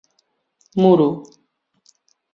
[0.81, 1.09] Muro.